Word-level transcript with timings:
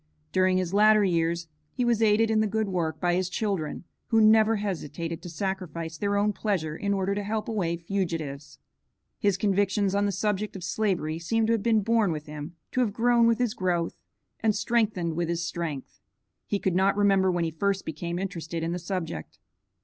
During 0.31 0.57
his 0.57 0.73
latter 0.73 1.03
years, 1.03 1.47
he 1.75 1.85
was 1.85 2.01
aided 2.01 2.31
in 2.31 2.39
the 2.39 2.47
good 2.47 2.67
work 2.67 2.99
by 2.99 3.13
his 3.13 3.29
children, 3.29 3.83
who 4.07 4.19
never 4.19 4.55
hesitated 4.55 5.21
to 5.21 5.29
sacrifice 5.29 5.95
their 5.95 6.17
own 6.17 6.33
pleasure 6.33 6.75
in 6.75 6.91
order 6.91 7.13
to 7.13 7.21
help 7.21 7.47
away 7.47 7.77
fugitives. 7.77 8.57
His 9.19 9.37
convictions 9.37 9.93
on 9.93 10.07
the 10.07 10.11
subject 10.11 10.55
of 10.55 10.63
slavery 10.63 11.19
seem 11.19 11.45
to 11.45 11.51
have 11.51 11.61
been 11.61 11.83
born 11.83 12.11
with 12.11 12.25
him, 12.25 12.55
to 12.71 12.79
have 12.81 12.93
grown 12.93 13.27
with 13.27 13.37
his 13.37 13.53
growth, 13.53 14.01
and 14.39 14.55
strengthened 14.55 15.15
with 15.15 15.29
his 15.29 15.45
strength. 15.45 15.99
He 16.47 16.57
could 16.57 16.73
not 16.73 16.97
remember 16.97 17.29
when 17.31 17.43
he 17.43 17.51
first 17.51 17.85
became 17.85 18.17
interested 18.17 18.63
in 18.63 18.71
the 18.71 18.79
subject. 18.79 19.37